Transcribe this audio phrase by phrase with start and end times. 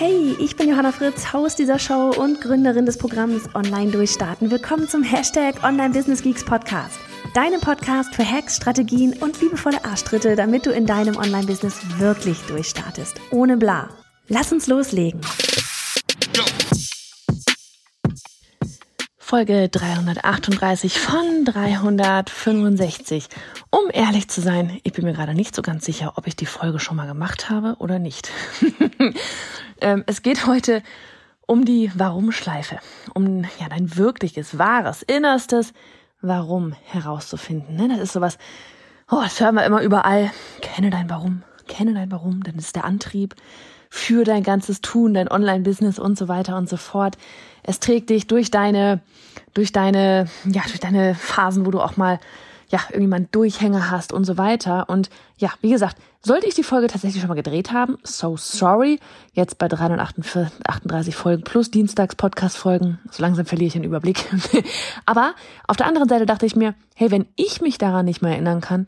[0.00, 4.48] Hey, ich bin Johanna Fritz, Haus dieser Show und Gründerin des Programms Online Durchstarten.
[4.48, 7.00] Willkommen zum Hashtag Online Business Geeks Podcast.
[7.34, 13.20] Deinem Podcast für Hacks, Strategien und liebevolle Arschtritte, damit du in deinem Online-Business wirklich durchstartest.
[13.32, 13.88] Ohne bla.
[14.28, 15.20] Lass uns loslegen.
[19.18, 23.26] Folge 338 von 365.
[23.70, 26.46] Um ehrlich zu sein, ich bin mir gerade nicht so ganz sicher, ob ich die
[26.46, 28.30] Folge schon mal gemacht habe oder nicht.
[29.80, 30.82] ähm, es geht heute
[31.46, 32.78] um die Warum-Schleife,
[33.14, 35.72] um ja dein wirkliches, wahres, innerstes
[36.20, 37.76] Warum herauszufinden.
[37.76, 37.88] Ne?
[37.88, 38.38] Das ist sowas,
[39.10, 40.30] oh, das hören wir immer überall.
[40.60, 43.34] Kenne dein Warum, kenne dein Warum, dann ist der Antrieb
[43.90, 47.16] für dein ganzes Tun, dein Online-Business und so weiter und so fort.
[47.62, 49.00] Es trägt dich durch deine,
[49.54, 52.20] durch deine, ja, durch deine Phasen, wo du auch mal,
[52.68, 54.88] ja, irgendwie mal einen Durchhänger hast und so weiter.
[54.88, 59.00] Und ja, wie gesagt, sollte ich die Folge tatsächlich schon mal gedreht haben, so sorry.
[59.32, 62.98] Jetzt bei 338 Folgen plus Dienstags Podcast-Folgen.
[63.10, 64.24] So langsam verliere ich den Überblick.
[65.06, 65.34] Aber
[65.66, 68.60] auf der anderen Seite dachte ich mir, hey, wenn ich mich daran nicht mehr erinnern
[68.60, 68.86] kann,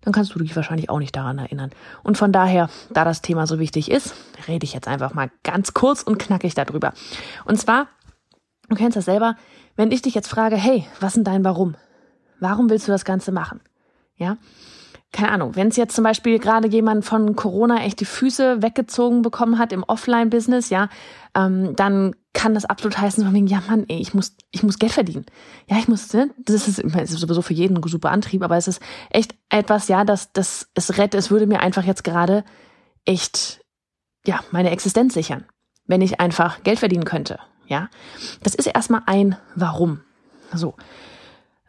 [0.00, 1.70] dann kannst du dich wahrscheinlich auch nicht daran erinnern.
[2.02, 4.14] Und von daher, da das Thema so wichtig ist,
[4.48, 6.92] rede ich jetzt einfach mal ganz kurz und knackig darüber.
[7.44, 7.86] Und zwar,
[8.68, 9.36] du kennst das selber,
[9.76, 11.76] wenn ich dich jetzt frage, hey, was ist dein Warum?
[12.42, 13.60] Warum willst du das Ganze machen?
[14.16, 14.36] Ja,
[15.12, 19.22] keine Ahnung, wenn es jetzt zum Beispiel gerade jemand von Corona echt die Füße weggezogen
[19.22, 20.88] bekommen hat im Offline-Business, ja,
[21.36, 24.78] ähm, dann kann das absolut heißen, von wegen, ja Mann, ey, ich muss, ich muss
[24.78, 25.26] Geld verdienen.
[25.68, 28.56] Ja, ich muss, ne, das ist, das ist sowieso für jeden ein super Antrieb, aber
[28.56, 32.42] es ist echt etwas, ja, das, das, es rettet, es würde mir einfach jetzt gerade
[33.04, 33.60] echt,
[34.26, 35.44] ja, meine Existenz sichern,
[35.86, 37.88] wenn ich einfach Geld verdienen könnte, ja.
[38.42, 40.00] Das ist erstmal ein Warum.
[40.54, 40.74] So.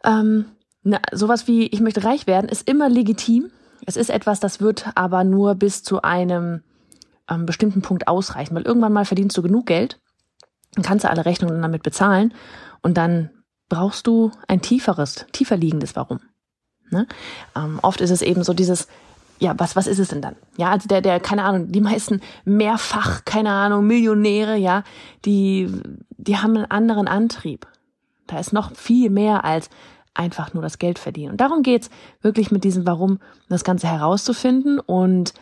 [0.02, 0.46] Ähm,
[0.84, 3.50] na, sowas wie, ich möchte reich werden, ist immer legitim.
[3.86, 6.62] Es ist etwas, das wird aber nur bis zu einem
[7.28, 9.98] ähm, bestimmten Punkt ausreichen, weil irgendwann mal verdienst du genug Geld,
[10.74, 12.34] dann kannst du alle Rechnungen damit bezahlen
[12.82, 13.30] und dann
[13.68, 16.20] brauchst du ein tieferes, tiefer liegendes Warum.
[16.90, 17.06] Ne?
[17.56, 18.88] Ähm, oft ist es eben so dieses,
[19.38, 20.36] ja, was, was ist es denn dann?
[20.56, 24.84] Ja, also der, der, keine Ahnung, die meisten mehrfach, keine Ahnung, Millionäre, ja,
[25.24, 25.70] die,
[26.10, 27.66] die haben einen anderen Antrieb.
[28.26, 29.70] Da ist noch viel mehr als,
[30.14, 31.32] einfach nur das Geld verdienen.
[31.32, 31.90] Und darum geht's
[32.22, 34.78] wirklich mit diesem Warum das Ganze herauszufinden.
[34.78, 35.34] Und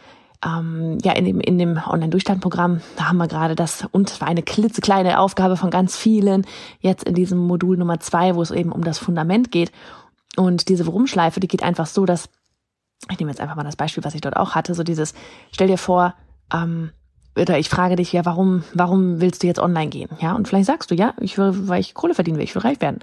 [0.45, 4.43] ähm, ja, in dem, in dem Online-Durchstandprogramm, da haben wir gerade das, und war eine
[4.43, 6.47] klitzekleine Aufgabe von ganz vielen,
[6.81, 9.71] jetzt in diesem Modul Nummer zwei, wo es eben um das Fundament geht.
[10.37, 12.29] Und diese Warum-Schleife, die geht einfach so, dass,
[13.11, 15.15] ich nehme jetzt einfach mal das Beispiel, was ich dort auch hatte, so dieses,
[15.53, 16.15] stell dir vor,
[16.53, 16.91] ähm,
[17.37, 20.11] oder ich frage dich ja, warum, warum willst du jetzt online gehen?
[20.21, 22.63] Ja, und vielleicht sagst du, ja, ich will, weil ich Kohle verdienen will, ich will
[22.63, 23.01] reich werden.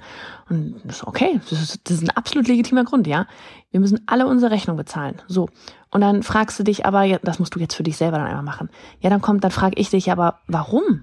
[0.48, 3.26] Und das ist okay, das ist, das ist ein absolut legitimer Grund, ja.
[3.70, 5.20] Wir müssen alle unsere Rechnung bezahlen.
[5.26, 5.48] So.
[5.90, 8.26] Und dann fragst du dich aber, ja, das musst du jetzt für dich selber dann
[8.26, 8.70] einmal machen.
[9.00, 11.02] Ja, dann kommt, dann frage ich dich aber, warum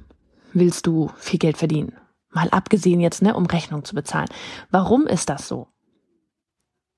[0.53, 1.93] willst du viel Geld verdienen?
[2.31, 4.27] Mal abgesehen jetzt, ne, um Rechnung zu bezahlen.
[4.71, 5.67] Warum ist das so?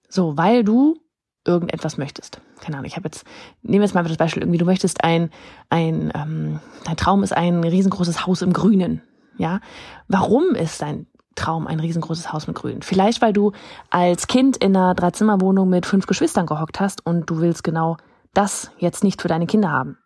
[0.10, 0.98] So, weil du
[1.46, 2.42] irgendetwas möchtest.
[2.60, 3.26] Keine Ahnung, ich habe jetzt,
[3.62, 5.30] nehmen wir jetzt mal das Beispiel, irgendwie, du möchtest ein,
[5.70, 9.02] ein, ähm, dein Traum ist ein riesengroßes Haus im Grünen.
[9.38, 9.62] Ja?
[10.08, 12.82] Warum ist dein Traum ein riesengroßes Haus mit Grün?
[12.82, 13.54] Vielleicht, weil du
[13.90, 17.98] als Kind in einer Dreizimmerwohnung mit fünf Geschwistern gehockt hast und du willst genau
[18.34, 19.98] das jetzt nicht für deine Kinder haben.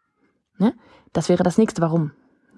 [0.58, 0.74] Ne?
[1.12, 2.12] Das wäre das nächste Warum.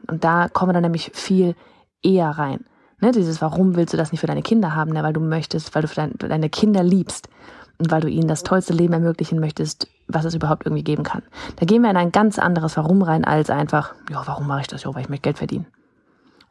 [0.08, 1.56] Und da kommen wir dann nämlich viel
[2.04, 2.66] eher rein.
[3.00, 3.12] Ne?
[3.12, 4.92] Dieses Warum willst du das nicht für deine Kinder haben?
[4.92, 5.02] Ne?
[5.02, 7.30] Weil du möchtest, weil du dein, deine Kinder liebst
[7.78, 11.24] und weil du ihnen das tollste Leben ermöglichen möchtest, was es überhaupt irgendwie geben kann.
[11.58, 14.68] Da gehen wir in ein ganz anderes Warum rein, als einfach, ja, warum mache ich
[14.68, 14.84] das?
[14.84, 15.68] Ja, weil ich möchte Geld verdienen.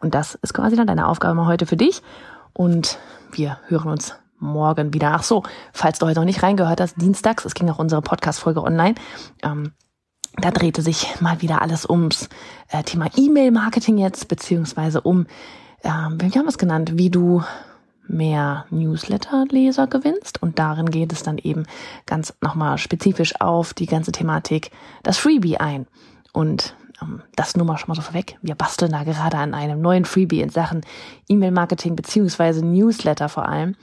[0.01, 2.03] Und das ist quasi dann deine Aufgabe mal heute für dich.
[2.53, 2.99] Und
[3.33, 5.13] wir hören uns morgen wieder.
[5.13, 8.63] Ach so, falls du heute noch nicht reingehört hast, dienstags, es ging auch unsere Podcast-Folge
[8.63, 8.95] online,
[9.43, 9.73] ähm,
[10.37, 12.29] da drehte sich mal wieder alles ums
[12.69, 15.27] äh, Thema E-Mail-Marketing jetzt, beziehungsweise um,
[15.83, 17.43] äh, wie haben wir es genannt, wie du
[18.07, 20.43] mehr Newsletter-Leser gewinnst.
[20.43, 21.65] Und darin geht es dann eben
[22.07, 24.71] ganz nochmal spezifisch auf die ganze Thematik,
[25.03, 25.87] das Freebie ein.
[26.33, 28.39] Und ähm, das nur mal schon mal so vorweg.
[28.43, 30.83] Wir basteln da gerade an einem neuen Freebie in Sachen
[31.29, 33.77] E-Mail-Marketing beziehungsweise Newsletter vor allem.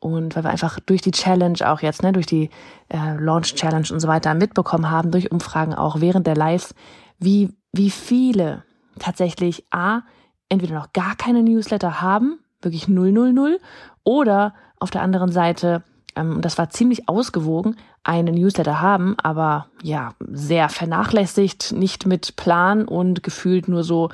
[0.00, 2.50] Und weil wir einfach durch die Challenge auch jetzt, ne, durch die
[2.88, 6.74] äh, Launch Challenge und so weiter mitbekommen haben, durch Umfragen auch während der Lives,
[7.18, 8.62] wie, wie viele
[9.00, 10.02] tatsächlich A,
[10.48, 13.58] entweder noch gar keine Newsletter haben, wirklich 000,
[14.04, 15.82] oder auf der anderen Seite,
[16.16, 22.86] ähm, das war ziemlich ausgewogen, einen Newsletter haben, aber ja, sehr vernachlässigt, nicht mit Plan
[22.86, 24.10] und gefühlt nur so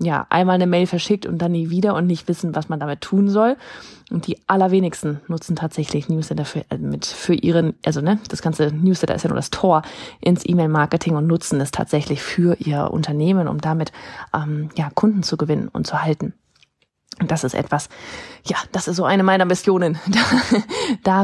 [0.00, 3.00] ja, einmal eine Mail verschickt und dann nie wieder und nicht wissen, was man damit
[3.00, 3.56] tun soll.
[4.10, 8.68] Und die allerwenigsten nutzen tatsächlich Newsletter für, äh, mit, für ihren, also ne, das ganze
[8.72, 9.82] Newsletter ist ja nur das Tor
[10.20, 13.92] ins E-Mail-Marketing und nutzen es tatsächlich für ihr Unternehmen, um damit
[14.32, 16.32] ähm, ja, Kunden zu gewinnen und zu halten.
[17.20, 17.88] Und das ist etwas,
[18.44, 20.20] ja, das ist so eine meiner Missionen, da,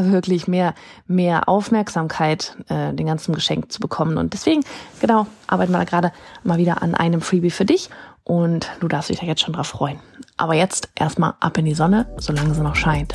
[0.02, 0.74] da wirklich mehr,
[1.06, 4.18] mehr Aufmerksamkeit äh, den ganzen Geschenk zu bekommen.
[4.18, 4.64] Und deswegen,
[5.00, 6.12] genau, arbeiten wir da gerade
[6.42, 7.90] mal wieder an einem Freebie für dich
[8.24, 10.00] und du darfst dich da jetzt schon drauf freuen.
[10.36, 13.14] Aber jetzt erstmal ab in die Sonne, solange sie noch scheint.